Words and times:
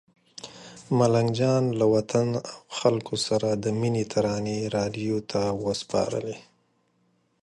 ملنګ 0.97 1.29
جان 1.39 1.63
له 1.79 1.85
وطن 1.95 2.27
او 2.51 2.57
خلکو 2.77 3.15
سره 3.27 3.49
د 3.53 3.65
مینې 3.79 4.03
ترانې 4.11 4.59
راډیو 4.75 5.17
ته 5.31 5.41
وسپارلې. 5.65 6.37